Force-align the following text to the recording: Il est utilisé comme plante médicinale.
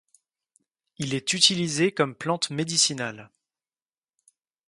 Il 0.97 1.13
est 1.13 1.33
utilisé 1.33 1.91
comme 1.91 2.15
plante 2.15 2.49
médicinale. 2.49 3.29